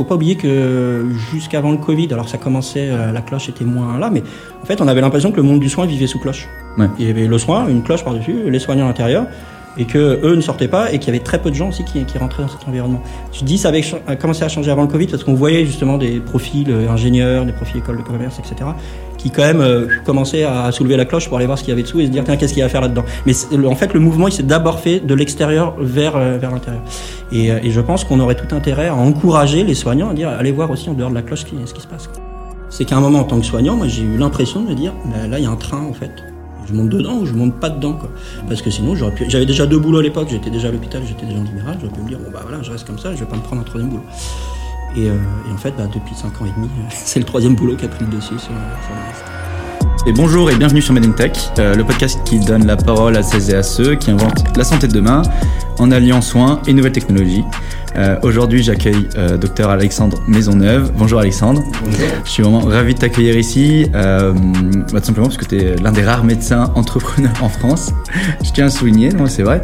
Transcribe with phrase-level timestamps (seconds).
[0.00, 3.98] faut pas oublier que jusqu'avant le Covid, alors ça commençait, euh, la cloche était moins
[3.98, 4.22] là, mais
[4.62, 6.48] en fait, on avait l'impression que le monde du soin vivait sous cloche.
[6.78, 6.86] Ouais.
[6.98, 9.26] Il y avait le soin, une cloche par-dessus, les soignants à l'intérieur,
[9.78, 11.84] et que eux ne sortaient pas, et qu'il y avait très peu de gens aussi
[11.84, 13.02] qui, rentraient dans cet environnement.
[13.32, 13.84] Je dis ça avait
[14.20, 17.52] commencé à changer avant le Covid parce qu'on voyait justement des profils euh, ingénieurs, des
[17.52, 18.70] profils écoles de commerce, etc.,
[19.16, 21.74] qui quand même euh, commençaient à soulever la cloche pour aller voir ce qu'il y
[21.74, 23.04] avait dessous et se dire tiens qu'est-ce qu'il y a à faire là-dedans?
[23.26, 23.34] Mais
[23.66, 26.82] en fait, le mouvement il s'est d'abord fait de l'extérieur vers euh, vers l'intérieur.
[27.32, 30.70] Et, je pense qu'on aurait tout intérêt à encourager les soignants à dire allez voir
[30.70, 32.08] aussi en dehors de la cloche ce qui, se passe.
[32.70, 34.92] C'est qu'à un moment en tant que soignant, moi j'ai eu l'impression de me dire
[35.04, 36.10] mais là il y a un train en fait.
[36.70, 38.10] Je monte dedans ou je monte pas dedans quoi.
[38.48, 39.24] Parce que sinon j'aurais pu.
[39.28, 40.28] J'avais déjà deux boulots à l'époque.
[40.30, 41.76] J'étais déjà à l'hôpital, j'étais déjà en libéral.
[41.80, 43.42] J'aurais pu me dire bon bah voilà je reste comme ça, je vais pas me
[43.42, 44.04] prendre un troisième boulot.
[44.96, 45.16] Et, euh,
[45.52, 48.04] en fait bah, depuis cinq ans et demi, c'est le troisième boulot qui a pris
[48.04, 49.40] le dessus sur, sur le.
[50.06, 53.22] Et bonjour et bienvenue sur Made Tech, euh, le podcast qui donne la parole à
[53.22, 55.20] celles et à ceux qui inventent la santé de demain
[55.78, 57.44] en alliant soins et nouvelles technologies.
[57.96, 60.92] Euh, Aujourd'hui, j'accueille euh, Dr Alexandre Maisonneuve.
[60.96, 61.62] Bonjour Alexandre.
[62.24, 64.32] Je suis vraiment ravi de t'accueillir ici, euh,
[64.92, 67.92] bah, tout simplement parce que tu es l'un des rares médecins entrepreneurs en France.
[68.44, 69.60] Je tiens à souligner, c'est vrai.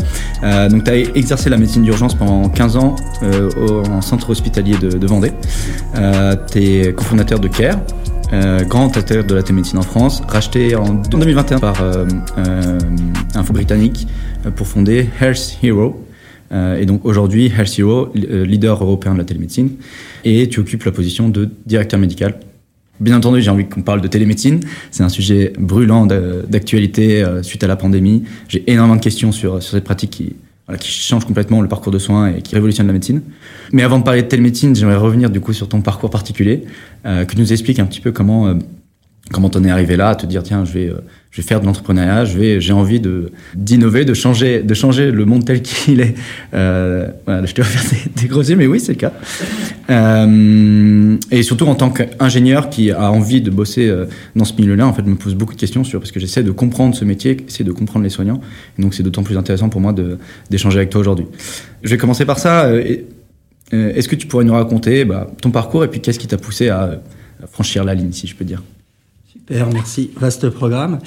[0.71, 4.91] Donc, tu as exercé la médecine d'urgence pendant 15 ans au, en centre hospitalier de,
[4.91, 5.33] de Vendée.
[6.51, 7.79] Tu es cofondateur de CARE,
[8.33, 12.07] euh, grand acteur de la télémédecine en France, racheté en 2021 par euh,
[12.39, 12.79] euh,
[13.35, 14.09] un fonds britannique
[14.57, 16.06] pour fonder Health Hero.
[16.53, 19.71] Euh, et donc aujourd'hui, Health euh, leader européen de la télémédecine,
[20.25, 22.39] et tu occupes la position de directeur médical.
[22.99, 24.61] Bien entendu, j'ai envie qu'on parle de télémédecine.
[24.91, 28.25] C'est un sujet brûlant d'actualité euh, suite à la pandémie.
[28.49, 31.99] J'ai énormément de questions sur, sur cette pratique qui, voilà, change complètement le parcours de
[31.99, 33.21] soins et qui révolutionne la médecine.
[33.73, 36.65] Mais avant de parler de télémédecine, j'aimerais revenir du coup sur ton parcours particulier,
[37.05, 38.57] que tu nous expliques un petit peu comment
[39.33, 40.99] comment t'en es arrivé là, à te dire tiens je vais euh,
[41.31, 45.11] je vais faire de l'entrepreneuriat, je vais j'ai envie de d'innover, de changer de changer
[45.11, 46.15] le monde tel qu'il est.
[46.55, 49.13] Euh, voilà, je te vais faire des, des gros yeux, mais oui c'est le cas.
[49.91, 54.87] Euh, et surtout en tant qu'ingénieur qui a envie de bosser euh, dans ce milieu-là,
[54.87, 57.05] en fait, je me pose beaucoup de questions sur parce que j'essaie de comprendre ce
[57.05, 58.41] métier, essayer de comprendre les soignants.
[58.79, 60.19] Et donc c'est d'autant plus intéressant pour moi de
[60.51, 61.27] d'échanger avec toi aujourd'hui.
[61.83, 62.67] Je vais commencer par ça.
[62.67, 62.83] euh,
[63.73, 66.69] Est-ce que tu pourrais nous raconter bah, ton parcours et puis qu'est-ce qui t'a poussé
[66.69, 67.01] à
[67.53, 68.63] franchir la ligne, si je peux dire?
[69.49, 70.11] Super, merci.
[70.17, 70.99] Vaste programme.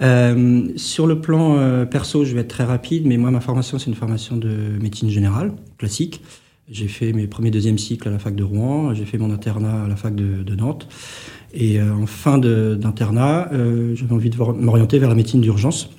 [0.00, 3.78] Euh, sur le plan euh, perso, je vais être très rapide, mais moi, ma formation,
[3.78, 4.48] c'est une formation de
[4.80, 6.22] médecine générale, classique.
[6.70, 9.84] J'ai fait mes premiers deuxième cycles à la fac de Rouen, j'ai fait mon internat
[9.84, 10.88] à la fac de, Nantes.
[11.52, 15.90] Et euh, en fin d'internat, euh, j'avais envie de m'orienter vers la médecine d'urgence.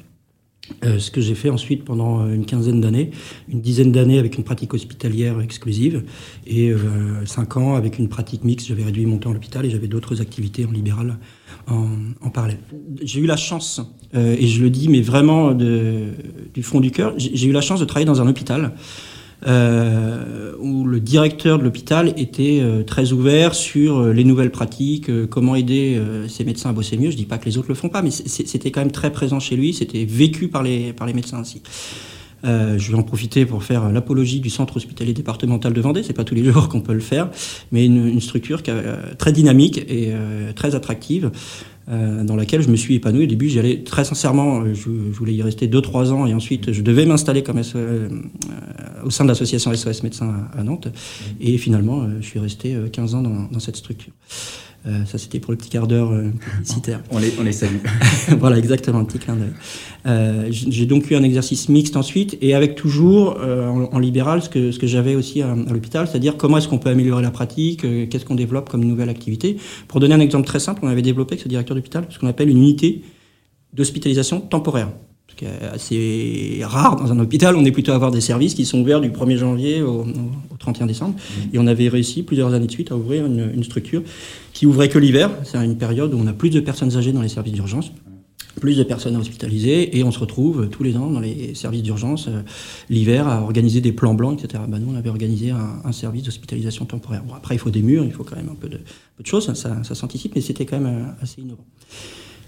[0.83, 3.11] Euh, ce que j'ai fait ensuite pendant euh, une quinzaine d'années,
[3.49, 6.03] une dizaine d'années avec une pratique hospitalière exclusive
[6.45, 8.67] et euh, cinq ans avec une pratique mixte.
[8.67, 11.17] J'avais réduit mon temps à l'hôpital et j'avais d'autres activités en libéral
[11.67, 11.87] en,
[12.21, 12.59] en parallèle.
[13.01, 13.81] J'ai eu la chance,
[14.15, 16.09] euh, et je le dis mais vraiment de,
[16.53, 18.73] du fond du cœur, j'ai j'ai eu la chance de travailler dans un hôpital
[19.45, 25.09] euh, où le directeur de l'hôpital était euh, très ouvert sur euh, les nouvelles pratiques,
[25.09, 27.11] euh, comment aider euh, ces médecins à bosser mieux.
[27.11, 29.39] Je dis pas que les autres le font pas, mais c'était quand même très présent
[29.39, 31.61] chez lui, c'était vécu par les, par les médecins aussi.
[32.45, 36.03] Euh, je vais en profiter pour faire l'apologie du centre hospitalier départemental de Vendée.
[36.03, 37.29] C'est pas tous les jours qu'on peut le faire,
[37.71, 41.31] mais une, une structure qui euh, très dynamique et euh, très attractive,
[41.89, 43.23] euh, dans laquelle je me suis épanoui.
[43.23, 44.61] Au début, j'y allais très sincèrement.
[44.61, 48.09] euh, Je, je voulais y rester 2-3 ans et ensuite je devais m'installer comme euh,
[49.03, 50.87] au sein de l'association SOS Médecins à, à Nantes.
[51.41, 54.13] Et finalement, euh, je suis resté euh, 15 ans dans, dans cette structure.
[54.85, 57.01] Euh, ça, c'était pour le petit quart d'heure euh, publicitaire.
[57.09, 57.77] on les, on les salue.
[58.39, 59.53] voilà, exactement, un petit clin d'œil.
[60.05, 64.41] Euh, j'ai donc eu un exercice mixte ensuite, et avec toujours euh, en, en libéral
[64.41, 67.21] ce que, ce que j'avais aussi à, à l'hôpital, c'est-à-dire comment est-ce qu'on peut améliorer
[67.21, 69.57] la pratique, euh, qu'est-ce qu'on développe comme nouvelle activité.
[69.87, 72.27] Pour donner un exemple très simple, on avait développé avec ce directeur d'hôpital ce qu'on
[72.27, 73.03] appelle une unité
[73.71, 74.89] d'hospitalisation temporaire.
[75.33, 78.53] Ce qui est assez rare dans un hôpital, on est plutôt à avoir des services
[78.53, 80.05] qui sont ouverts du 1er janvier au, au-
[80.53, 81.15] au 31 décembre.
[81.51, 84.03] Et on avait réussi plusieurs années de suite à ouvrir une, une structure
[84.53, 85.31] qui ouvrait que l'hiver.
[85.43, 87.91] C'est une période où on a plus de personnes âgées dans les services d'urgence
[88.61, 91.81] plus de personnes hospitalisées et on se retrouve euh, tous les ans dans les services
[91.81, 92.43] d'urgence euh,
[92.87, 94.63] l'hiver à organiser des plans blancs, etc.
[94.69, 97.23] Ben, nous, on avait organisé un, un service d'hospitalisation temporaire.
[97.27, 98.77] Bon, après, il faut des murs, il faut quand même un peu de,
[99.17, 101.65] peu de choses, ça, ça, ça s'anticipe, mais c'était quand même euh, assez innovant.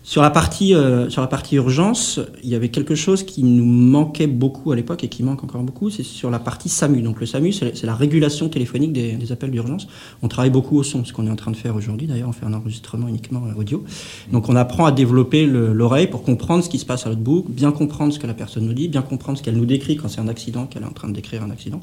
[0.07, 3.65] Sur la partie euh, sur la partie urgence, il y avait quelque chose qui nous
[3.65, 7.01] manquait beaucoup à l'époque et qui manque encore beaucoup, c'est sur la partie SAMU.
[7.01, 9.87] Donc le SAMU, c'est la régulation téléphonique des, des appels d'urgence.
[10.21, 12.05] On travaille beaucoup au son, ce qu'on est en train de faire aujourd'hui.
[12.05, 13.83] D'ailleurs, on fait un enregistrement uniquement euh, audio.
[14.31, 17.21] Donc on apprend à développer le- l'oreille pour comprendre ce qui se passe à l'autre
[17.21, 19.95] bout, bien comprendre ce que la personne nous dit, bien comprendre ce qu'elle nous décrit
[19.95, 21.79] quand c'est un accident, qu'elle est en train de décrire un accident.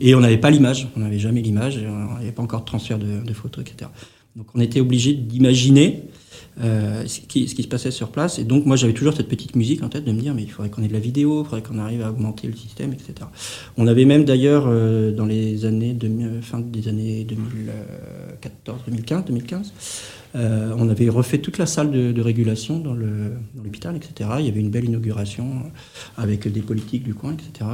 [0.00, 2.98] Et on n'avait pas l'image, on n'avait jamais l'image, on n'avait pas encore de transfert
[2.98, 3.88] de, de photos, etc.
[4.34, 6.02] Donc on était obligé d'imaginer
[6.62, 8.38] euh, ce, qui, se passait sur place.
[8.38, 10.50] Et donc, moi, j'avais toujours cette petite musique en tête de me dire, mais il
[10.50, 13.14] faudrait qu'on ait de la vidéo, il faudrait qu'on arrive à augmenter le système, etc.
[13.76, 19.72] On avait même d'ailleurs, euh, dans les années, 2000, fin des années 2014, 2015, 2015.
[20.34, 24.30] on avait refait toute la salle de, régulation dans l'hôpital, etc.
[24.40, 25.70] Il y avait une belle inauguration
[26.18, 27.70] avec des politiques du coin, etc.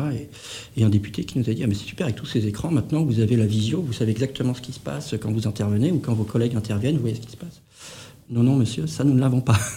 [0.76, 2.70] Et, un député qui nous a dit ah, mais c'est super avec tous ces écrans.
[2.70, 5.90] Maintenant, vous avez la visio, vous savez exactement ce qui se passe quand vous intervenez
[5.90, 7.62] ou quand vos collègues interviennent, vous voyez ce qui se passe.
[8.28, 9.58] Non, non, monsieur, ça nous ne l'avons pas.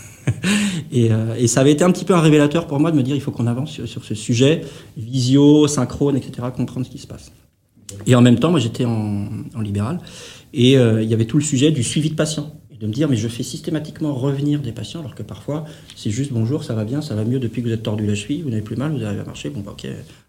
[0.94, 3.16] Euh, et, ça avait été un petit peu un révélateur pour moi de me dire
[3.16, 4.62] il faut qu'on avance sur, ce sujet,
[4.98, 7.31] visio, synchrone, etc., comprendre ce qui se passe.
[8.06, 9.28] Et en même temps, moi j'étais en,
[9.62, 10.00] libéral
[10.54, 12.54] et euh, il y avait tout le sujet du suivi de patients.
[12.72, 15.66] Et de me dire mais je fais systématiquement revenir des patients alors que parfois
[15.96, 18.16] c'est juste bonjour, ça va bien, ça va mieux depuis que vous êtes tordu la
[18.16, 19.88] cheville, vous n'avez plus mal, vous arrivez à marcher, bon bah, ok,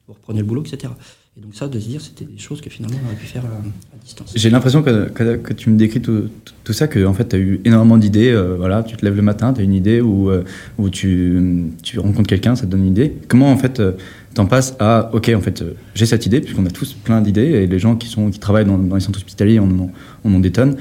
[0.09, 0.93] vous reprenez le boulot, etc.
[1.37, 3.45] Et donc ça, de se dire, c'était des choses que finalement on aurait pu faire
[3.45, 4.33] à, distance.
[4.35, 6.29] J'ai l'impression que, que, tu me décris tout,
[6.65, 8.31] tout, ça, que en fait, tu as eu énormément d'idées.
[8.31, 10.43] Euh, voilà, tu te lèves le matin, tu as une idée, ou, euh,
[10.91, 13.15] tu, tu rencontres quelqu'un, ça te donne une idée.
[13.29, 13.93] Comment en fait euh,
[14.35, 15.63] t'en passes à, ok, en fait,
[15.95, 18.65] j'ai cette idée, puisqu'on a tous plein d'idées, et les gens qui, sont, qui travaillent
[18.65, 19.93] dans, dans les centres hospitaliers, on en,
[20.25, 20.79] on en des tonnes.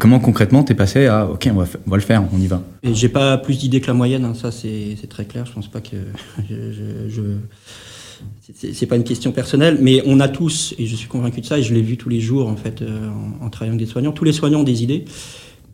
[0.00, 2.64] comment concrètement t'es passé à, ok, on va, on va le faire, on y va?
[2.82, 5.46] J'ai pas plus d'idées que la moyenne, hein, ça c'est très clair.
[5.46, 5.96] Je pense pas que
[6.50, 7.22] je, je
[8.52, 11.58] c'est pas une question personnelle, mais on a tous, et je suis convaincu de ça,
[11.58, 13.08] et je l'ai vu tous les jours en fait euh,
[13.40, 15.04] en, travaillant avec des soignants, tous les soignants ont des idées,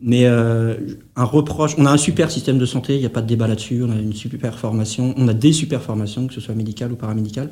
[0.02, 0.74] mais euh,
[1.16, 3.46] un reproche, on a un super système de santé, il n'y a pas de débat
[3.46, 6.92] là-dessus, on a une super formation, on a des super formations, que ce soit médicales
[6.92, 7.50] ou paramédicales,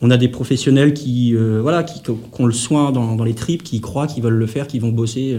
[0.00, 3.80] on a des professionnels qui, euh, voilà, qui, ont le soin dans, les tripes, qui
[3.80, 5.38] croient, qui veulent le faire, qui vont bosser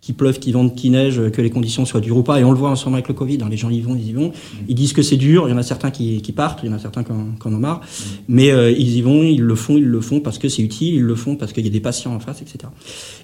[0.00, 2.40] qu'il pleuve, qu'il vente, qu'il neige, que les conditions soient dures ou pas.
[2.40, 3.38] Et on le voit ensemble avec le Covid.
[3.42, 3.48] Hein.
[3.50, 4.32] Les gens y vont, ils y vont.
[4.68, 5.48] Ils disent que c'est dur.
[5.48, 7.58] Il y en a certains qui, partent, il y en a certains qui en, ont
[7.58, 7.80] marre.
[8.28, 10.94] Mais euh, ils y vont, ils le font, ils le font parce que c'est utile,
[10.94, 12.70] ils le font parce qu'il y a des patients en face, etc.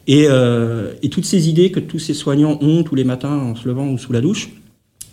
[0.06, 3.54] Et, euh, et toutes ces idées que tous ces soignants ont tous les matins en
[3.54, 4.50] se levant ou sous la douche,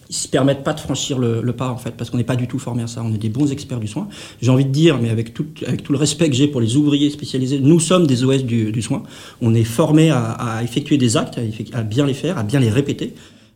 [0.09, 2.47] ils se permettent pas de franchir le, pas en fait parce qu'on n'est pas du
[2.47, 3.03] tout formé à ça.
[3.03, 4.07] On est des bons experts du soin.
[4.41, 6.75] J'ai envie de dire, mais avec tout, avec tout le respect que j'ai pour les
[6.77, 9.03] ouvriers spécialisés, nous sommes des OS du, du soin.
[9.39, 11.39] On est formé à, à, effectuer des actes,
[11.73, 13.13] à, bien les faire, à bien les répéter.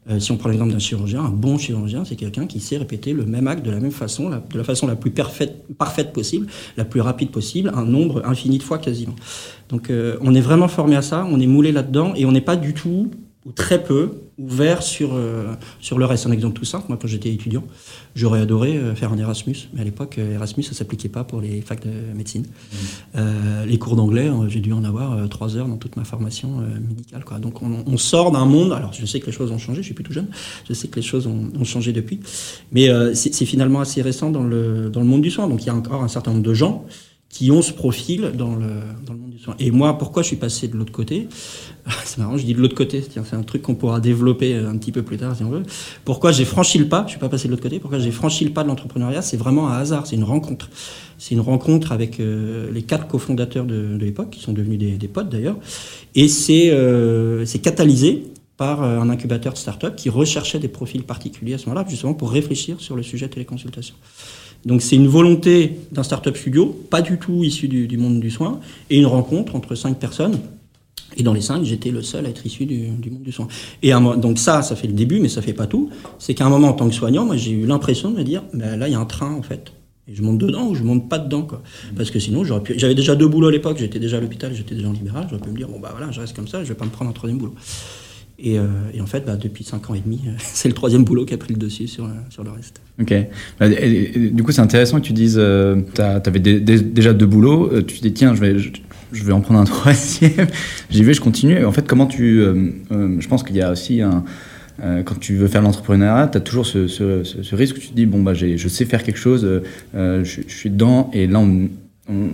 [0.09, 3.13] Euh, si on prend l'exemple d'un chirurgien, un bon chirurgien, c'est quelqu'un qui sait répéter
[3.13, 6.47] le même acte de la même façon, de la façon la plus parfaite, parfaite possible,
[6.75, 9.15] la plus rapide possible, un nombre infini de fois quasiment.
[9.69, 12.41] Donc euh, on est vraiment formé à ça, on est moulé là-dedans et on n'est
[12.41, 13.11] pas du tout
[13.45, 16.25] ou très peu ouvert sur, euh, sur le reste.
[16.25, 17.63] Un exemple tout simple, moi quand j'étais étudiant,
[18.15, 21.41] j'aurais adoré euh, faire un Erasmus, mais à l'époque euh, Erasmus ça s'appliquait pas pour
[21.41, 22.45] les facs de médecine.
[23.13, 23.19] Mmh.
[23.67, 27.23] les cours d'anglais, j'ai dû en avoir trois heures dans toute ma formation médicale.
[27.23, 27.39] Quoi.
[27.39, 29.85] Donc on, on sort d'un monde, alors je sais que les choses ont changé, je
[29.85, 30.27] suis plus tout jeune,
[30.67, 32.19] je sais que les choses ont, ont changé depuis,
[32.71, 35.47] mais c'est finalement assez récent dans le, dans le monde du soin.
[35.47, 36.85] Donc il y a encore un certain nombre de gens
[37.29, 38.69] qui ont ce profil dans le,
[39.05, 39.22] dans le monde.
[39.59, 41.27] Et moi, pourquoi je suis passé de l'autre côté
[42.05, 44.91] C'est marrant, je dis de l'autre côté, c'est un truc qu'on pourra développer un petit
[44.91, 45.63] peu plus tard si on veut.
[46.05, 47.79] Pourquoi j'ai franchi le pas Je suis pas passé de l'autre côté.
[47.79, 50.69] Pourquoi j'ai franchi le pas de l'entrepreneuriat C'est vraiment un hasard, c'est une rencontre.
[51.17, 55.29] C'est une rencontre avec euh, les quatre cofondateurs de, l'époque, qui sont devenus des, potes
[55.29, 55.57] d'ailleurs.
[56.15, 58.23] Et c'est euh, catalysé
[58.57, 62.13] par euh, un incubateur de start-up qui recherchait des profils particuliers à ce moment-là, justement
[62.13, 63.95] pour réfléchir sur le sujet de téléconsultation.
[64.65, 68.59] Donc c'est une volonté d'un startup studio, pas du tout issu du, monde du soin,
[68.89, 70.39] et une rencontre entre cinq personnes.
[71.15, 73.47] Et dans les cinq, j'étais le seul à être issu du, monde du soin.
[73.83, 75.89] Et donc ça, ça fait le début, mais ça fait pas tout.
[76.17, 78.43] C'est qu'à un moment, en tant que soignant, moi, j'ai eu l'impression de me dire,
[78.53, 79.73] ben là, il y a un train, en fait.
[80.07, 81.61] Et je monte dedans ou je monte pas dedans, quoi.
[81.95, 82.73] Parce que sinon, j'aurais pu...
[82.77, 83.77] j'avais déjà deux boulots à l'époque.
[83.77, 85.27] J'étais déjà à l'hôpital, j'étais déjà en libéral.
[85.29, 86.89] J'aurais pu me dire, bon, bah voilà, je reste comme ça, je vais pas me
[86.89, 87.53] prendre un troisième boulot.
[88.45, 91.33] Euh, et, en fait, bah, depuis 5 ans et demi, c'est le troisième boulot qui
[91.33, 92.81] a pris le dessus sur, sur le reste.
[93.01, 93.13] Ok.
[93.59, 97.83] Bah, du coup, c'est intéressant que tu dises, euh, tu avais déjà deux boulots, euh,
[97.83, 100.47] tu te dis, tiens, je vais, je, vais en prendre un troisième,
[100.89, 101.63] j'y vais, je continue.
[101.65, 102.41] en fait, comment tu...
[102.91, 104.23] je pense qu'il y a aussi un...
[104.79, 108.05] quand tu veux faire l'entrepreneuriat, tu as toujours ce, ce, risque où tu te dis,
[108.05, 109.47] bon, bah, je sais faire quelque chose,
[109.93, 111.43] je, suis dedans, et là,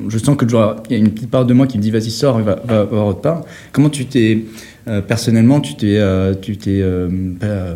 [0.07, 0.45] je sens que
[0.89, 2.85] il y a une petite part de moi qui me dit, vas-y, sors, va, va,
[2.85, 3.43] va autre part.
[3.71, 4.45] Comment tu t'es
[4.78, 7.75] euh, personnellement, tu t'es, euh, tu t'es euh,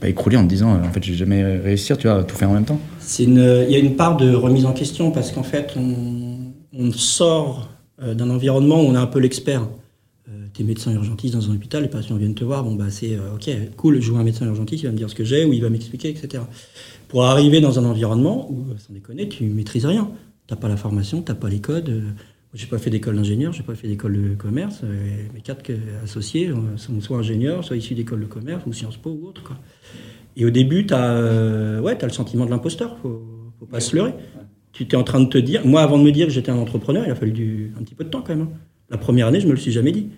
[0.00, 2.36] pas, écroulé en te disant, en fait, je vais jamais réussir, tu vois, à tout
[2.36, 2.80] faire en même temps.
[3.18, 8.30] Il y a une part de remise en question parce qu'en fait, on, sort d'un
[8.30, 9.66] environnement où on est un peu l'expert.
[10.54, 13.50] T'es médecin urgentiste dans un hôpital, les patients viennent te voir, bon bah c'est ok,
[13.76, 15.62] cool, je vois un médecin urgentiste, il va me dire ce que j'ai ou il
[15.62, 16.42] va m'expliquer, etc.
[17.08, 20.10] Pour arriver dans un environnement où, sans déconner, tu maîtrises rien.
[20.46, 22.02] T'as pas la formation, t'as pas les codes.
[22.54, 24.82] J'ai pas fait d'école d'ingénieur, j'ai pas fait d'école de commerce.
[25.34, 25.70] Mes quatre
[26.02, 29.42] associés sont soit ingénieurs, soit issus d'école de commerce ou Sciences Po ou autre.
[29.42, 29.56] Quoi.
[30.38, 33.22] Et au début, tu as, euh, ouais, as le sentiment de l'imposteur, faut,
[33.58, 34.14] faut pas se leurrer.
[34.72, 36.58] Tu étais en train de te dire, moi avant de me dire que j'étais un
[36.58, 38.46] entrepreneur, il a fallu du, un petit peu de temps quand même.
[38.46, 38.58] Hein.
[38.88, 40.10] La première année, je me le suis jamais dit.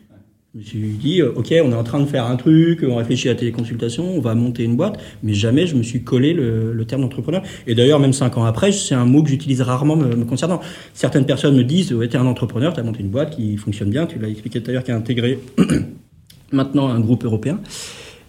[0.53, 2.97] Je me suis dit, euh, ok, on est en train de faire un truc, on
[2.97, 6.33] réfléchit à la téléconsultation, on va monter une boîte, mais jamais je me suis collé
[6.33, 7.43] le, terme d'entrepreneur.
[7.69, 10.61] Et d'ailleurs, même cinq ans après, c'est un mot que j'utilise rarement me, concernant.
[10.93, 14.07] Certaines personnes me disent, ouais, t'es un entrepreneur, t'as monté une boîte qui fonctionne bien,
[14.07, 15.39] tu l'as expliqué tout à l'heure, qui a intégré
[16.51, 17.61] maintenant un groupe européen.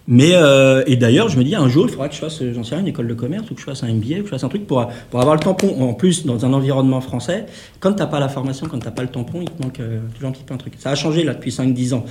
[0.08, 2.64] Mais euh, et d'ailleurs, je me dis un jour, il faudra que je fasse, j'en
[2.64, 4.30] sais rien, une école de commerce ou que je fasse un MBA, ou que je
[4.30, 5.80] fasse un truc pour pour avoir le tampon.
[5.80, 7.46] En plus, dans un environnement français,
[7.78, 10.30] quand t'as pas la formation, quand t'as pas le tampon, il te manque euh, toujours
[10.30, 10.74] un petit peu un truc.
[10.78, 12.04] Ça a changé là depuis 5-10 ans.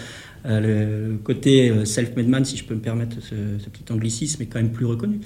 [0.45, 4.41] Euh, le côté euh, self-made man, si je peux me permettre ce, ce, petit anglicisme,
[4.41, 5.19] est quand même plus reconnu.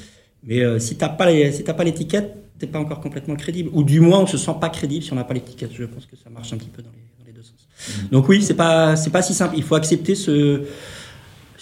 [0.43, 3.69] Mais euh, si t'as pas les, si t'as pas l'étiquette, t'es pas encore complètement crédible.
[3.73, 5.71] Ou du moins, on se sent pas crédible si on n'a pas l'étiquette.
[5.73, 7.67] Je pense que ça marche un petit peu dans les, dans les deux sens.
[7.87, 8.07] Mmh.
[8.11, 9.55] Donc oui, c'est pas c'est pas si simple.
[9.57, 10.63] Il faut accepter ce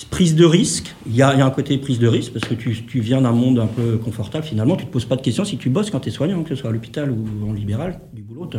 [0.10, 2.84] Prise de risque, il y, y, a, un côté prise de risque parce que tu,
[2.84, 5.58] tu viens d'un monde un peu confortable finalement, tu te poses pas de questions si
[5.58, 8.24] tu bosses quand tu es soignant, que ce soit à l'hôpital ou en libéral, du
[8.24, 8.50] boulot,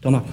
[0.00, 0.24] t'en as.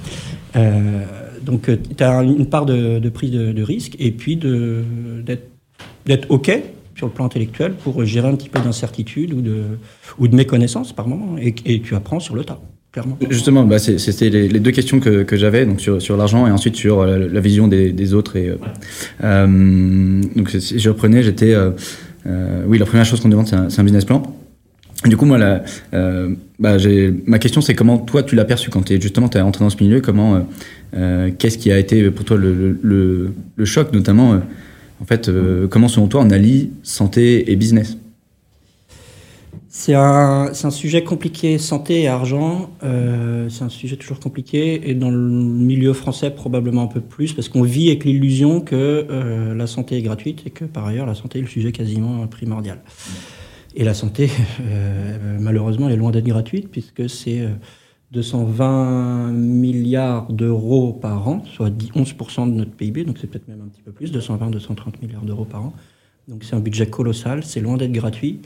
[0.56, 1.06] Euh,
[1.42, 6.52] donc tu as une part de, de prise de, risque et puis d'être OK
[6.96, 9.64] sur le plan intellectuel pour gérer un petit peu d'incertitude ou de,
[10.20, 12.60] ou de méconnaissance par moment et tu apprends sur le tas.
[13.30, 16.76] Justement, bah c'était les, deux questions que, que j'avais, donc sur, sur l'argent et ensuite
[16.76, 18.36] sur la, la vision des, des, autres.
[18.36, 18.58] Et, euh,
[19.24, 21.54] euh, donc, si je reprenais, j'étais.
[21.54, 21.72] Euh,
[22.28, 24.22] euh, oui, la première chose qu'on demande, c'est un, un, business plan.
[25.06, 25.40] Du coup, moi,
[25.94, 26.76] euh, bah,
[27.26, 29.70] ma question, c'est comment toi, tu l'as perçu quand es, justement tu es entré dans
[29.70, 30.46] ce milieu Comment,
[31.40, 34.40] qu'est-ce qui a été pour toi le, le, le choc, notamment
[35.02, 35.32] En fait,
[35.70, 37.98] comment selon toi on allie santé et business?
[39.74, 42.72] C'est un, un, sujet compliqué, santé et argent.
[42.84, 47.32] Euh, c'est un sujet toujours compliqué et dans le milieu français probablement un peu plus
[47.32, 51.06] parce qu'on vit avec l'illusion que euh, la santé est gratuite et que par ailleurs
[51.06, 52.82] la santé est le sujet quasiment primordial.
[53.74, 54.30] Et la santé,
[54.62, 57.48] euh, malheureusement, est loin d'être gratuite puisque c'est
[58.12, 63.70] 220 milliards d'euros par an, soit 11% de notre PIB, donc c'est peut-être même un
[63.70, 65.74] petit peu plus, 220-230 milliards d'euros par an.
[66.32, 68.40] Donc c'est un budget colossal, c'est loin d'être gratuit.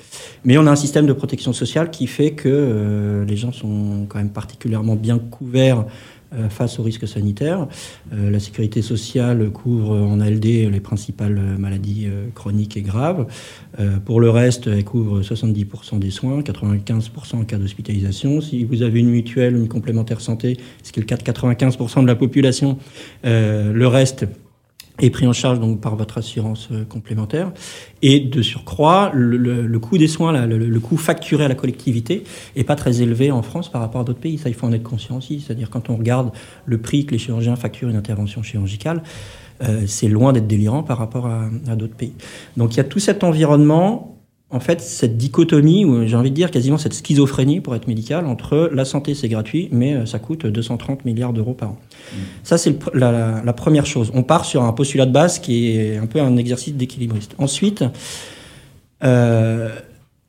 [0.43, 4.07] Mais on a un système de protection sociale qui fait que euh, les gens sont
[4.09, 5.85] quand même particulièrement bien couverts
[6.33, 7.67] euh, face aux risques sanitaires.
[8.11, 13.27] Euh, la sécurité sociale couvre en ALD les principales maladies chroniques et graves.
[14.05, 18.41] Pour le reste, elle couvre 70% des soins, 95% en cas d'hospitalisation.
[18.41, 22.01] Si vous avez une mutuelle, une complémentaire santé, ce qui est le cas de 95%
[22.01, 22.79] de la population,
[23.23, 24.25] le reste
[24.99, 27.51] est pris en charge donc par votre assurance euh, complémentaire.
[28.01, 31.47] Et de surcroît, le, le, le coût des soins, là, le, le, coût facturé à
[31.47, 32.23] la collectivité
[32.55, 34.37] est pas très élevé en France par rapport à d'autres pays.
[34.37, 35.41] Ça, il faut en être conscient aussi.
[35.41, 36.31] C'est-à-dire quand on regarde
[36.65, 39.03] le prix que les chirurgiens facturent une intervention chirurgicale,
[39.63, 42.13] euh, c'est loin d'être délirant par rapport à, à d'autres pays.
[42.57, 44.14] Donc il y a tout cet environnement
[44.51, 48.25] en fait, cette dichotomie, ou j'ai envie de dire quasiment cette schizophrénie, pour être médical,
[48.25, 51.77] entre la santé, c'est gratuit, mais euh, ça coûte 230 milliards d'euros par an.
[51.77, 52.17] Mmh.
[52.43, 54.11] Ça, c'est la, première chose.
[54.13, 57.33] On part sur un postulat de base qui est un peu un exercice d'équilibriste.
[57.39, 57.83] Ensuite,
[59.03, 59.69] euh,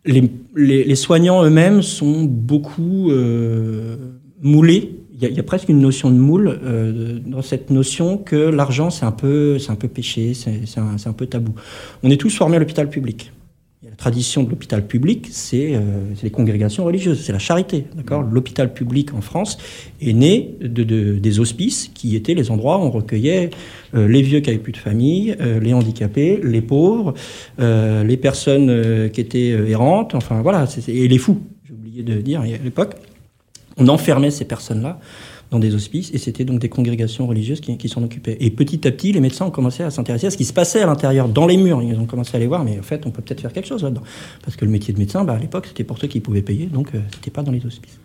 [0.07, 3.97] les, les, les, soignants eux-mêmes sont beaucoup euh,
[4.41, 5.01] moulés.
[5.15, 8.19] Il y, a, il y, a, presque une notion de moule euh, dans cette notion
[8.19, 11.55] que l'argent, c'est un peu, c'est un peu péché, c'est un, un peu tabou.
[12.03, 13.33] On est tous formés à l'hôpital public.
[13.97, 15.81] Tradition de l'hôpital public, c'est euh,
[16.23, 17.87] les congrégations religieuses, c'est la charité.
[17.95, 18.23] D'accord?
[18.23, 19.57] L'hôpital public en France
[20.03, 23.49] est né de, de, des hospices, qui étaient les endroits où on recueillait
[23.95, 27.15] euh, les vieux qui avaient plus de famille, euh, les handicapés, les pauvres,
[27.59, 32.03] euh, les personnes euh, qui étaient euh, errantes, enfin voilà, et les fous, j'ai oublié
[32.03, 32.97] de dire à l'époque.
[33.79, 35.01] On enfermait ces personnes-là
[35.51, 38.37] dans des hospices, et c'était donc des congrégations religieuses qui, s'en occupaient.
[38.41, 40.83] Et petit à petit, les médecins ont commencé à s'intéresser à ce qui se passait
[40.83, 41.83] à l'intérieur, dans les murs.
[41.83, 43.83] Ils ont commencé à aller voir, mais en fait, on peut peut-être faire quelque chose
[43.83, 44.03] là-dedans.
[44.43, 46.67] Parce que le métier de médecin, bah, à l'époque, c'était pour ceux qui pouvaient payer,
[46.67, 47.99] donc euh, c'était pas dans les hospices.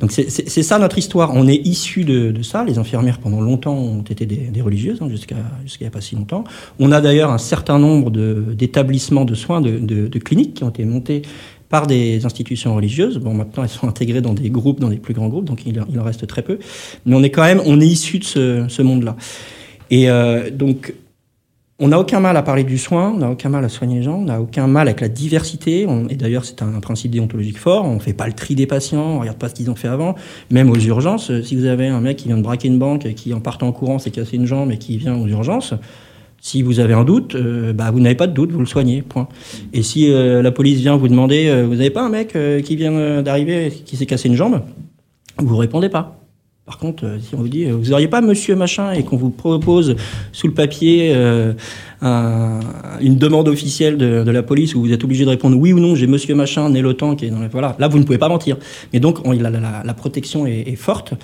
[0.00, 1.32] Donc c'est ça notre histoire.
[1.34, 2.64] On est issu de, de, ça.
[2.64, 5.90] Les infirmières, pendant longtemps, ont été des, des religieuses, hein, jusqu'à jusqu'à il n'y a
[5.90, 6.44] pas si longtemps.
[6.78, 10.70] On a d'ailleurs un certain nombre d'établissements de, de, soins, de, de cliniques qui ont
[10.70, 11.22] été montés
[11.68, 13.18] par des institutions religieuses.
[13.18, 15.80] Bon, maintenant, elles sont intégrées dans des groupes, dans des plus grands groupes, donc il,
[15.80, 16.58] en reste très peu.
[17.04, 19.16] Mais on est quand même, on est issu de ce, monde-là.
[19.90, 20.94] Et euh, donc,
[21.80, 24.02] on n'a aucun mal à parler du soin, on n'a aucun mal à soigner les
[24.02, 25.86] gens, on n'a aucun mal avec la diversité.
[26.08, 27.84] Et d'ailleurs, c'est un, un, principe déontologique fort.
[27.84, 30.16] On fait pas le tri des patients, on regarde pas ce qu'ils ont fait avant.
[30.50, 33.32] Même aux urgences, si vous avez un mec qui vient de braquer une banque, qui
[33.32, 35.74] en partant en courant s'est cassé une jambe et qui vient aux urgences,
[36.40, 39.02] si vous avez un doute, euh, bah, vous n'avez pas de doute, vous le soignez,
[39.02, 39.28] point.
[39.72, 42.76] Et si euh, la police vient vous demander, euh, vous n'avez pas un mec qui
[42.76, 44.62] vient d'arriver, qui s'est cassé une jambe,
[45.38, 46.17] vous répondez pas.
[46.68, 49.16] Par contre, euh, si on vous dit, euh, vous n'auriez pas monsieur machin et qu'on
[49.16, 49.96] vous propose
[50.32, 51.54] sous le papier euh,
[52.02, 52.60] un,
[53.00, 55.94] une demande officielle de, la police où vous êtes obligé de répondre oui ou non,
[55.94, 58.18] j'ai monsieur machin, né le temps, qui est dans la, voilà, là vous ne pouvez
[58.18, 58.58] pas mentir.
[58.92, 61.14] Mais donc on, la, protection est, est, forte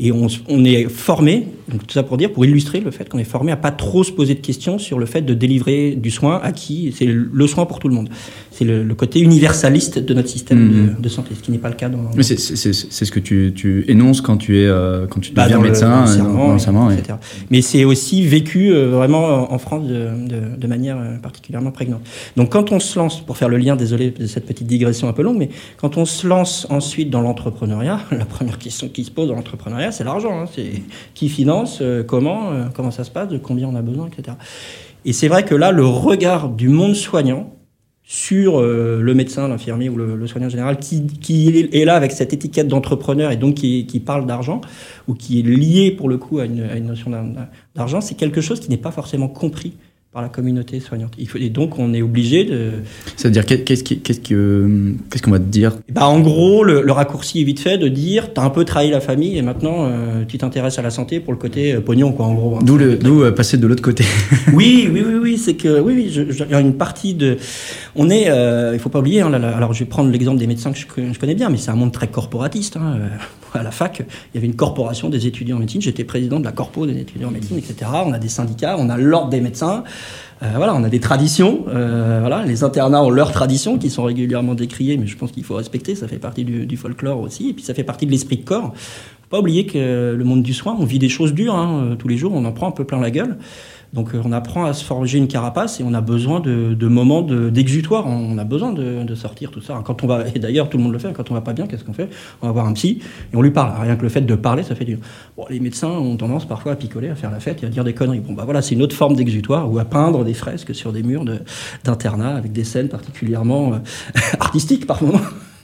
[0.00, 3.24] et on, on est formé, tout ça pour dire, pour illustrer le fait qu'on est
[3.24, 6.40] formé à pas trop se poser de questions sur le fait de délivrer du soin
[6.42, 8.08] à qui, c'est le soin pour tout le monde.
[8.56, 10.94] C'est le, le, côté universaliste de notre système mmh.
[10.96, 12.10] de, de, santé, ce qui n'est pas le cas dans.
[12.16, 15.58] Mais c'est ce que tu, tu, énonces quand tu es euh, quand tu bah, deviens
[15.58, 17.18] médecin, le, serment, etc.
[17.50, 22.02] Mais c'est aussi vécu euh, vraiment en France de, de, de, manière euh, particulièrement prégnante.
[22.36, 25.12] Donc quand on se lance, pour faire le lien, désolé de cette petite digression un
[25.12, 29.10] peu longue, mais quand on se lance ensuite dans l'entrepreneuriat, la première question qui se
[29.10, 30.42] pose dans l'entrepreneuriat, c'est l'argent.
[30.42, 30.82] Hein, c'est
[31.14, 34.36] qui finance, comment, comment ça se passe, de combien on a besoin, etc.
[35.04, 37.53] Et c'est vrai que là, le regard du monde soignant
[38.06, 42.12] sur euh, le médecin, l'infirmier ou le, le, soignant général qui, qui, est là avec
[42.12, 44.60] cette étiquette d'entrepreneur et donc qui, qui parle d'argent
[45.08, 47.10] ou qui est lié pour le coup à une, à une notion
[47.74, 49.72] d'argent, c'est quelque chose qui n'est pas forcément compris
[50.14, 51.14] par la communauté soignante.
[51.18, 52.70] Il faut, et donc, on est obligé de.
[53.16, 55.72] C'est-à-dire, qu'est-ce qu'on qu'est-ce qu'on va te dire?
[55.90, 58.64] Bah, En gros, le, le, raccourci est vite fait de dire tu as un peu
[58.64, 61.80] trahi la famille et maintenant euh, tu t'intéresses à la santé pour le côté euh,
[61.80, 62.56] pognon, quoi, en gros.
[62.56, 62.60] Hein.
[62.62, 64.04] D'où euh, passer de l'autre côté.
[64.52, 67.36] oui, oui, oui, oui, c'est que, oui, oui, il y a une partie de.
[67.96, 70.38] On est, euh, il faut pas oublier, hein, là, là, alors je vais prendre l'exemple
[70.38, 72.76] des médecins que je, je, connais bien, mais c'est un monde très corporatiste.
[72.76, 73.00] Hein,
[73.58, 76.44] à la fac, il y avait une corporation des étudiants en médecine, j'étais président de
[76.44, 77.90] la corpo des étudiants en médecine, etc.
[78.04, 79.84] On a des syndicats, on a l'ordre des médecins.
[80.42, 81.64] Euh, voilà, on a des traditions.
[81.68, 85.44] Euh, voilà, les internats ont leurs traditions qui sont régulièrement décriées, mais je pense qu'il
[85.44, 85.94] faut respecter.
[85.94, 88.72] Ça fait partie du, folklore aussi, et puis ça fait partie de l'esprit de corps.
[88.74, 91.94] Faut pas oublier que le monde du soin, on vit des choses dures hein, euh,
[91.94, 92.32] tous les jours.
[92.34, 93.38] On en prend un peu plein la gueule.
[93.94, 98.06] Donc on apprend à se forger une carapace et on a besoin de, moments d'exutoire.
[98.06, 99.80] on a besoin de, sortir tout ça.
[99.84, 101.68] Quand on va, et d'ailleurs tout le monde le fait, quand on va pas bien,
[101.68, 102.08] qu'est-ce qu'on fait?
[102.42, 103.00] On va voir un psy
[103.32, 103.72] et on lui parle.
[103.80, 104.98] Rien que le fait de parler, ça fait du.
[105.36, 107.84] Bon, les médecins ont tendance parfois à picoler, à faire la fête et à dire
[107.84, 108.20] des conneries.
[108.20, 111.04] Bon bah voilà, c'est une autre forme d'exutoire ou à peindre des fresques sur des
[111.04, 111.24] murs
[111.84, 113.78] d'internat avec des scènes particulièrement euh,
[114.40, 115.20] artistiques par moments.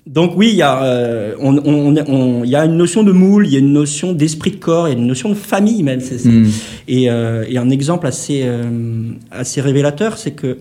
[0.07, 3.47] Donc oui, il y, a, euh, on, on, on, y a une notion de moule,
[3.47, 5.83] il y a une notion d'esprit de corps, il y a une notion de famille
[5.83, 6.01] même.
[6.01, 6.51] C est, c est, mmh.
[6.89, 10.59] et, euh, et, un exemple assez, euh, assez révélateur, c'est que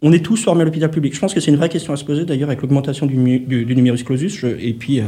[0.00, 1.14] on est tous formés à l'hôpital public.
[1.14, 3.64] Je pense que c'est une vraie question à se poser d'ailleurs avec l'augmentation du, du,
[3.64, 4.32] du, numerus clausus.
[4.36, 5.04] Je, et puis, euh,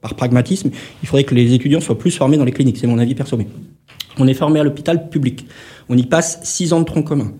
[0.00, 0.70] par pragmatisme,
[1.02, 2.78] il faudrait que les étudiants soient plus formés dans les cliniques.
[2.78, 3.38] C'est mon avis perso.
[4.18, 5.46] On est formé à l'hôpital public.
[5.88, 7.32] On y passe six ans de tronc commun.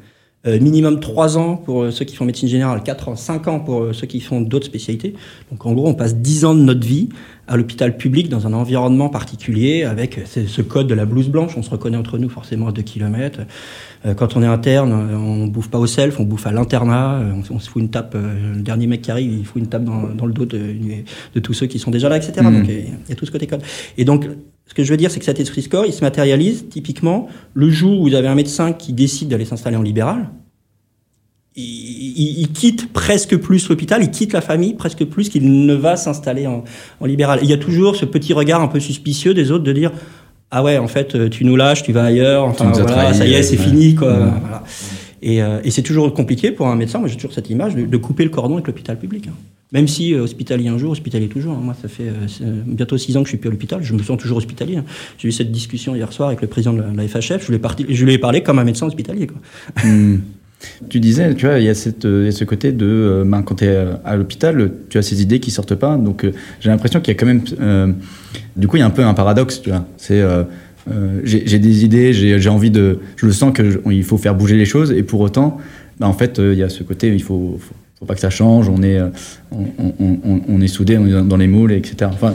[0.44, 3.60] Euh, minimum 3 ans pour euh, ceux qui font médecine générale, 4 ans, 5 ans
[3.60, 5.14] pour euh, ceux qui font d'autres spécialités.
[5.52, 7.10] Donc en gros, on passe 10 ans de notre vie
[7.46, 11.56] à l'hôpital public dans un environnement particulier avec ce code de la blouse blanche.
[11.56, 13.40] On se reconnaît entre nous forcément à 2 km.
[14.16, 17.20] Quand on est interne, on bouffe pas au self, on bouffe à l'internat.
[17.50, 18.14] On, se fout une tape.
[18.14, 20.58] Le dernier mec qui arrive, il fout une tape dans, dans le dos de,
[21.34, 22.32] de, tous ceux qui sont déjà là, etc.
[22.40, 22.58] Mmh.
[22.58, 23.62] Donc il y a tout ce côté code.
[23.98, 24.28] Et donc
[24.72, 27.68] ce que je veux dire, c'est que cet esprit score, il se matérialise typiquement le
[27.68, 30.30] jour où vous avez un médecin qui décide d'aller s'installer en libéral.
[31.54, 36.46] Il, quitte presque plus l'hôpital, il quitte la famille presque plus qu'il ne va s'installer
[36.46, 36.64] en,
[37.00, 37.40] en, libéral.
[37.40, 39.92] Et il y a toujours ce petit regard un peu suspicieux des autres de dire
[40.50, 43.34] ah ouais en fait tu nous lâches, tu vas ailleurs, enfin voilà, trahi, ça y
[43.34, 43.64] est c'est ouais.
[43.64, 44.14] fini quoi.
[44.14, 44.64] Voilà.
[45.20, 47.84] Et, euh, et c'est toujours compliqué pour un médecin, moi j'ai toujours cette image de,
[47.84, 49.28] de couper le cordon avec l'hôpital public.
[49.28, 49.34] Hein.
[49.72, 51.54] Même si euh, hospitalier un jour, hospitalier toujours.
[51.54, 51.60] Hein.
[51.62, 53.82] Moi, ça fait euh, bientôt six ans que je suis plus à l'hôpital.
[53.82, 54.76] Je me sens toujours hospitalier.
[54.76, 54.84] Hein.
[55.16, 57.46] J'ai eu cette discussion hier soir avec le président de la, FHF.
[57.46, 59.26] Je lui ai, parti, je lui ai parlé comme un médecin hospitalier.
[59.26, 59.38] Quoi.
[59.82, 60.18] Mmh.
[60.88, 63.56] Tu disais, tu vois, il y il y a ce côté de, euh, ben, quand
[63.56, 65.96] tu es à l'hôpital, tu as ces idées qui sortent pas.
[65.96, 67.92] Donc, euh, j'ai l'impression qu'il y a quand même, euh,
[68.56, 69.86] du coup, il y a un peu un paradoxe, tu vois.
[69.96, 70.44] C'est, euh,
[71.24, 74.92] j'ai des idées, j'ai envie de, je le sens qu'il faut faire bouger les choses,
[74.92, 75.58] et pour autant,
[76.00, 77.58] ben, en fait, il y a ce côté, il faut
[78.02, 79.00] faut pas que ça change, on est,
[79.52, 82.10] on, on, on, est soudés, on est dans les moules, etc.
[82.12, 82.34] Enfin.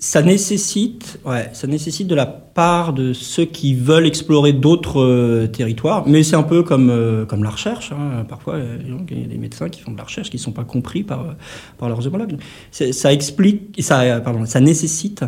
[0.00, 5.46] Ça nécessite, ouais, ça nécessite de la part de ceux qui veulent explorer d'autres euh,
[5.46, 7.92] territoires, mais c'est un peu comme, euh, comme la recherche.
[7.92, 8.24] Hein.
[8.26, 10.64] Parfois, il y a des médecins qui font de la recherche qui ne sont pas
[10.64, 11.36] compris par,
[11.76, 12.38] par leurs homologues.
[12.70, 15.22] Ça explique, ça, pardon, ça nécessite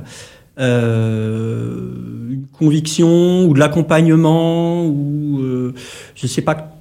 [0.61, 1.95] euh,
[2.31, 5.75] une conviction ou de l'accompagnement ou euh,
[6.15, 6.80] je sais pas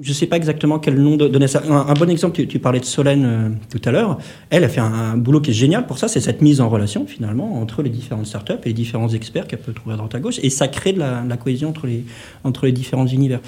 [0.00, 1.62] je ne sais pas exactement quel nom donner ça.
[1.68, 4.18] Un, bon exemple, tu, parlais de Solène euh, tout à l'heure.
[4.50, 6.68] Elle a fait un, un, boulot qui est génial pour ça, c'est cette mise en
[6.68, 10.14] relation finalement entre les différentes startups et les différents experts qu'elle peut trouver à droite
[10.14, 12.04] à gauche, et ça crée de la, de la cohésion entre les,
[12.44, 13.40] entre les différents univers.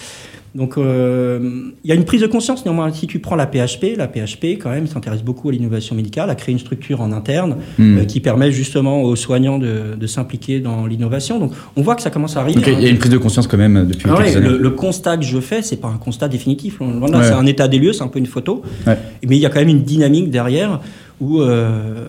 [0.54, 2.92] Donc il euh, y a une prise de conscience néanmoins.
[2.92, 6.34] Si tu prends la PHP, la PHP quand même s'intéresse beaucoup à l'innovation médicale, a
[6.34, 7.98] créé une structure en interne mmh.
[7.98, 11.38] euh, qui permet justement aux soignants de, de s'impliquer dans l'innovation.
[11.38, 12.60] Donc on voit que ça commence à arriver.
[12.66, 12.80] Il hein.
[12.80, 15.24] y a une prise de conscience quand même depuis ah ouais, le, le, constat que
[15.24, 16.78] je fais, c'est pas un constat définitif.
[16.80, 17.24] Voilà, ouais.
[17.24, 18.62] C'est un état des lieux, c'est un peu une photo.
[18.86, 18.98] Ouais.
[19.26, 20.80] Mais il y a quand même une dynamique derrière
[21.20, 22.06] où euh,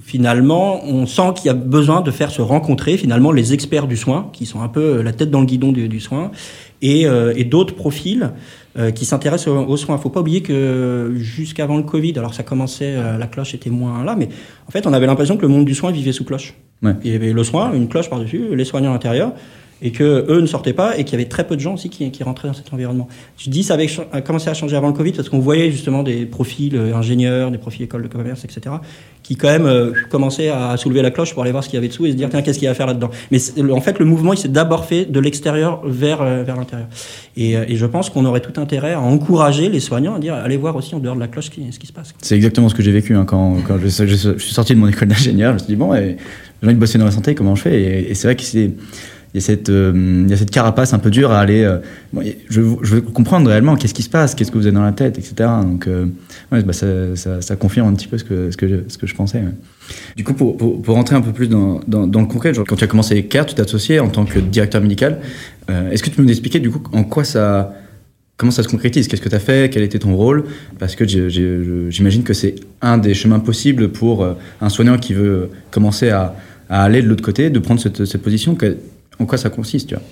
[0.00, 3.96] finalement, on sent qu'il y a besoin de faire se rencontrer finalement les experts du
[3.96, 6.30] soin, qui sont un peu la tête dans le guidon du, du soin,
[6.84, 8.30] et, euh, et d'autres profils
[8.76, 9.96] euh, qui s'intéressent aux, aux, soins.
[9.96, 13.70] Il faut pas oublier que jusqu'avant le Covid, alors ça commençait, euh, la cloche était
[13.70, 14.28] moins là, mais
[14.68, 16.54] en fait, on avait l'impression que le monde du soin vivait sous cloche.
[16.82, 16.92] Ouais.
[17.02, 19.32] Il y avait le soin, une cloche par-dessus, les soignants à l'intérieur.
[19.82, 21.90] Et que eux ne sortaient pas et qu'il y avait très peu de gens aussi
[21.90, 23.08] qui, rentraient dans cet environnement.
[23.36, 23.88] Je dis ça avait
[24.24, 27.58] commencé à changer avant le Covid parce qu'on voyait justement des profils euh, ingénieurs, des
[27.58, 28.76] profils écoles de commerce, etc.,
[29.22, 31.78] qui quand même euh, commençaient à soulever la cloche pour aller voir ce qu'il y
[31.78, 33.10] avait dessous et se dire tiens qu'est-ce qu'il y a à faire là-dedans.
[33.30, 33.38] Mais
[33.70, 36.88] en fait le mouvement il s'est d'abord fait de l'extérieur vers euh, vers l'intérieur.
[37.36, 40.76] Et, je pense qu'on aurait tout intérêt à encourager les soignants à dire allez voir
[40.76, 42.14] aussi en dehors de la cloche ce qui, se passe.
[42.22, 45.08] C'est exactement ce que j'ai vécu hein, quand, quand je, suis sorti de mon école
[45.08, 45.50] d'ingénieur.
[45.50, 46.16] Je me suis dit bon, j'ai
[46.62, 47.82] envie de bosser dans la santé, comment je fais?
[47.82, 48.70] Et, et c'est vrai que c'est
[49.34, 51.64] il y a cette, euh, il y a cette carapace un peu dure à aller.
[51.64, 51.78] Euh,
[52.48, 55.18] je, veux comprendre réellement qu'est-ce qui se passe, qu'est-ce que vous avez dans la tête,
[55.18, 55.50] etc.
[55.60, 56.06] Donc, euh,
[56.52, 59.14] bah ça, ça, confirme un petit peu ce que, ce que, je, ce que je
[59.16, 59.42] pensais.
[60.14, 62.84] Du coup, pour, pour, pour, rentrer un peu plus dans, dans, le concret, quand tu
[62.84, 65.18] as commencé CARE, tu t'es associé en tant que directeur médical.
[65.68, 67.74] Est-ce que tu peux nous expliquer du coup en quoi ça.
[68.36, 69.06] Comment ça se concrétise?
[69.08, 69.72] Qu'est-ce que tu as fait?
[69.72, 70.44] Quel était ton rôle?
[70.78, 74.26] Parce que j'imagine que c'est un des chemins possibles pour
[74.60, 76.36] un soignant qui veut commencer à,
[76.68, 78.56] à aller de l'autre côté, de prendre cette, cette position.
[79.18, 80.04] En quoi ça consiste, tu vois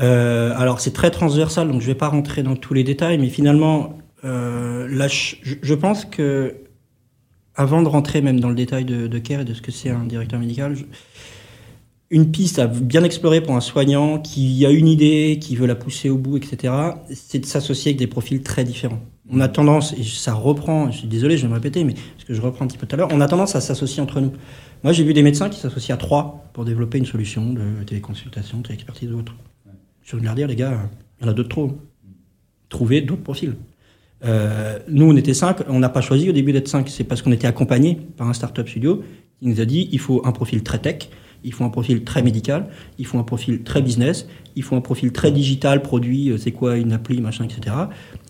[0.00, 3.18] euh, Alors, c'est très transversal, donc je ne vais pas rentrer dans tous les détails,
[3.18, 6.54] mais finalement, euh, je, pense que
[7.54, 10.04] avant de rentrer même dans le détail de, CARE et de ce que c'est un
[10.04, 10.76] directeur médical,
[12.10, 15.76] une piste à bien explorer pour un soignant qui a une idée, qui veut la
[15.76, 16.74] pousser au bout, etc.,
[17.14, 19.00] c'est de s'associer avec des profils très différents.
[19.32, 22.24] On a tendance, et ça reprend, je suis désolé, je vais me répéter, mais ce
[22.24, 24.20] que je reprends un petit peu tout à l'heure, on a tendance à s'associer entre
[24.20, 24.32] nous.
[24.82, 28.62] Moi, j'ai vu des médecins qui s'associent à trois pour développer une solution de téléconsultation,
[28.62, 29.34] téléexpertise ou autre.
[30.02, 30.80] Je veux leur dire, les gars,
[31.20, 31.78] il y en a d'autres trop.
[32.68, 33.54] Trouvez d'autres profils.
[34.24, 35.58] Euh, nous, on était cinq.
[35.68, 36.88] On n'a pas choisi au début d'être cinq.
[36.88, 39.02] C'est parce qu'on était accompagné par un startup studio
[39.38, 41.08] qui nous a dit il faut un profil très tech,
[41.44, 44.26] il faut un profil très médical, il faut un profil très business,
[44.56, 47.76] il faut un profil très digital, produit, euh, c'est quoi une appli, machin, etc.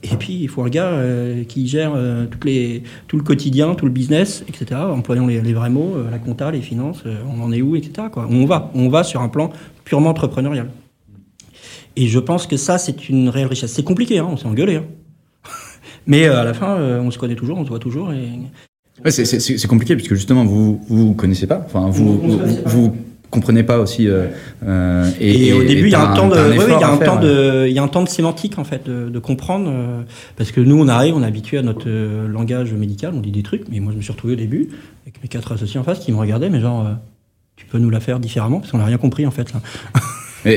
[0.03, 3.75] Et puis il faut un gars euh, qui gère euh, toutes les, tout le quotidien,
[3.75, 4.81] tout le business, etc.
[4.81, 8.09] Employons les, les vrais mots, la compta, les finances, on en est où, etc.
[8.13, 8.27] Quoi.
[8.31, 9.51] On va, on va sur un plan
[9.85, 10.71] purement entrepreneurial.
[11.97, 13.73] Et je pense que ça, c'est une réelle richesse.
[13.73, 14.77] C'est compliqué, hein, on s'est engueulé.
[14.77, 14.85] Hein.
[16.07, 18.13] Mais à la fin, on se connaît toujours, on se voit toujours.
[18.13, 18.29] Et,
[19.05, 22.95] Ouais, c'est compliqué puisque justement vous vous connaissez pas, enfin vous vous, vous,
[23.31, 24.09] comprenez pas aussi.
[24.09, 24.27] Euh,
[24.67, 26.97] euh, et, et, au début, il y a un temps de, il y a un
[26.99, 30.03] temps de, il y a un temps de sémantique en fait, de, de comprendre, euh,
[30.37, 33.31] parce que nous on arrive, on est habitué à notre euh, langage médical, on dit
[33.31, 34.69] des trucs, mais moi je me suis retrouvé au début
[35.05, 36.87] avec mes quatre associés en face qui me regardaient, mais genre,
[37.57, 39.61] tu peux nous la faire différemment parce qu'on n'a rien compris en fait là.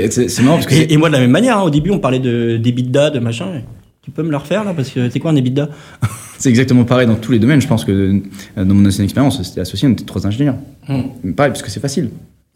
[0.09, 2.19] c'est marrant parce que et, moi de la même manière, hein, au début on parlait
[2.19, 3.61] de d'EBITDA, de machin.
[4.03, 5.69] Tu peux me la refaire là parce que c'est quoi un EBITDA?
[6.37, 7.61] C'est exactement pareil dans tous les domaines.
[7.61, 7.91] Je pense que
[8.57, 10.57] euh, dans mon ancienne expérience, c'était associé, on était trois ingénieurs.
[10.89, 11.31] Mmh.
[11.31, 12.09] Pareil, parce que c'est facile.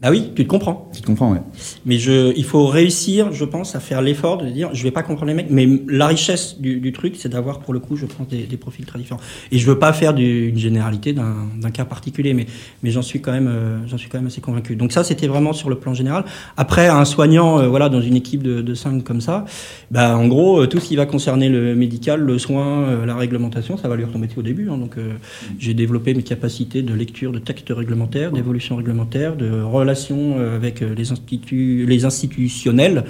[0.03, 0.91] Ah oui, tu te comprends.
[0.93, 1.41] Tu te comprends, ouais.
[1.87, 5.01] Mais je, il faut réussir, je pense, à faire l'effort de dire, je vais pas
[5.01, 8.05] comprendre les mecs, mais la richesse du, du truc, c'est d'avoir, pour le coup, je
[8.05, 9.19] pense, des, des, profils très différents.
[9.51, 12.45] Et je veux pas faire du, une généralité d'un cas particulier, mais,
[12.83, 14.75] mais j'en suis quand même, euh, j'en suis quand même assez convaincu.
[14.75, 16.25] Donc ça, c'était vraiment sur le plan général.
[16.57, 19.45] Après, un soignant, euh, voilà, dans une équipe de, de cinq comme ça,
[19.89, 23.77] bah, en gros, euh, tout ce qui va concerner le médical, le soin, la réglementation,
[23.77, 24.69] ça va lui retomber au début.
[24.69, 24.77] Hein.
[24.77, 25.13] Donc, euh,
[25.57, 31.11] j'ai développé mes capacités de lecture de textes réglementaires, d'évolution réglementaire, de relations avec les,
[31.11, 33.05] instituts, les institutionnels,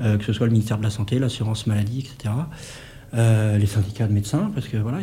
[0.00, 2.34] euh, que ce soit le ministère de la Santé, l'assurance maladie, etc.
[3.14, 5.00] Euh, les syndicats de médecins, parce que voilà,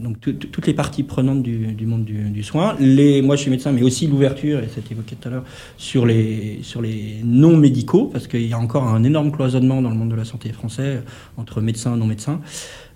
[0.00, 2.74] donc toutes les parties prenantes du, monde du, du, soin.
[2.80, 5.44] Les, moi, je suis médecin, mais aussi l'ouverture, et c'était évoqué tout à l'heure,
[5.76, 9.90] sur les sur les non médicaux, parce qu'il y a encore un énorme cloisonnement dans
[9.90, 11.02] le monde de la santé français
[11.36, 12.40] entre médecins et non médecins.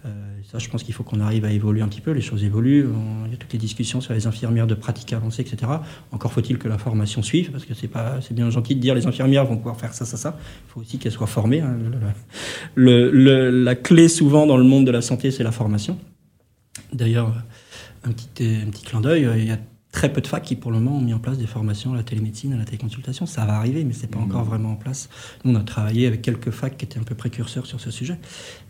[0.07, 2.13] Euh, ça, je pense qu'il faut qu'on arrive à évoluer un petit peu.
[2.13, 2.87] Les choses évoluent.
[2.87, 5.71] On, il y a toutes les discussions sur les infirmières de pratique avancée, etc.
[6.11, 8.95] Encore faut-il que la formation suive, parce que c'est pas, c'est bien gentil de dire
[8.95, 10.39] les infirmières vont pouvoir faire ça, ça, ça.
[10.39, 11.61] Il faut aussi qu'elles soient formées.
[11.61, 11.77] Hein.
[12.75, 15.99] Le, le, la clé souvent dans le monde de la santé, c'est la formation.
[16.93, 17.35] D'ailleurs,
[18.05, 19.59] un petit, un petit clin d'œil, il y a
[19.93, 21.97] très peu de facs qui, pour le moment, ont mis en place des formations à
[21.97, 23.27] la télémédecine, à la téléconsultation.
[23.27, 24.25] Ça va arriver, mais c'est pas mmh.
[24.25, 25.09] encore vraiment en place.
[25.45, 28.19] Nous, on a travaillé avec quelques facs qui étaient un peu précurseurs sur ce sujet,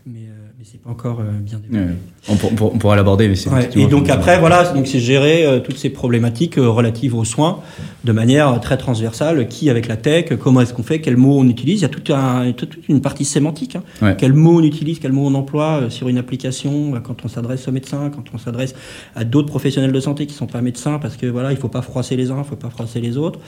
[0.07, 1.93] mais, euh, mais c'est pas encore euh, bien développé.
[2.27, 3.51] On, pour, on, pourra l'aborder, mais c'est.
[3.51, 3.69] Ouais.
[3.75, 7.59] Et donc après, voilà, donc c'est gérer euh, toutes ces problématiques relatives aux soins
[8.03, 9.47] de manière très transversale.
[9.47, 11.79] Qui avec la tech Comment est-ce qu'on fait Quels mots on utilise?
[11.79, 13.75] Il y a toute, un, toute une partie sémantique.
[13.75, 13.83] Hein.
[14.01, 14.15] Ouais.
[14.17, 17.71] Quels mots on utilise Quels mots on emploie sur une application Quand on s'adresse aux
[17.71, 18.73] médecins, quand on s'adresse
[19.15, 21.83] à d'autres professionnels de santé qui sont pas médecins, parce que voilà, il faut pas
[21.83, 23.39] froisser les uns, il faut pas froisser les autres.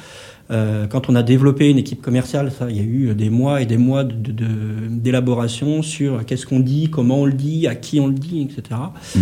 [0.51, 3.61] Euh, quand on a développé une équipe commerciale, ça, il y a eu des mois
[3.61, 7.75] et des mois d'élaboration de, de, sur qu'est-ce qu'on dit, comment on le dit, à
[7.75, 8.79] qui on le dit, etc.
[9.15, 9.19] Mm.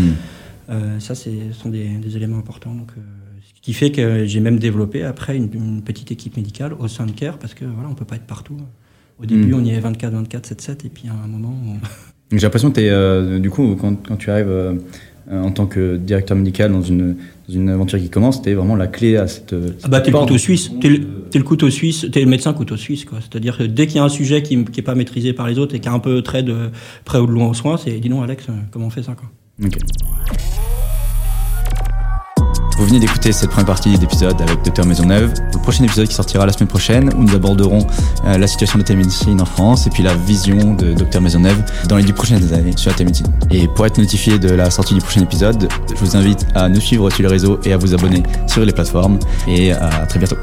[0.69, 2.73] Euh, ça, ce sont des, des, éléments importants.
[2.73, 3.01] Donc, euh,
[3.55, 7.05] ce qui fait que j'ai même développé après une, une, petite équipe médicale au sein
[7.05, 8.57] de CARE, parce que voilà, on peut pas être partout.
[9.19, 9.55] Au début, mm.
[9.55, 11.53] on y est 24, 24, 7, 7, et puis à un moment.
[11.67, 11.75] On...
[12.31, 14.79] J'ai l'impression que es, euh, du coup, quand, quand, tu arrives
[15.29, 17.15] en tant que directeur médical dans une,
[17.47, 19.53] dans une aventure qui commence, c'était vraiment la clé à cette.
[19.83, 23.05] Ah bah t'es le couteau suisse, t'es le, couteau suisse, t'es le médecin couteau suisse
[23.05, 23.19] quoi.
[23.21, 25.59] C'est-à-dire que dès qu'il y a un sujet qui, qui est pas maîtrisé par les
[25.59, 26.69] autres et qui a un peu trait de
[27.05, 29.29] près ou de loin au soin, c'est dis donc Alex, comment on fait ça quoi.
[32.77, 35.33] Vous venez d'écouter cette première partie d'épisode avec Dr Maisonneuve.
[35.53, 37.85] Le prochain épisode qui sortira la semaine prochaine, où nous aborderons
[38.25, 41.63] euh, la situation de la télémédecine en France et puis la vision de Dr Maisonneuve
[41.87, 43.27] dans les dix prochaines années sur la télémédecine.
[43.51, 46.81] Et pour être notifié de la sortie du prochain épisode, je vous invite à nous
[46.81, 49.19] suivre sur les réseaux et à vous abonner sur les plateformes.
[49.47, 50.37] Et à très bientôt.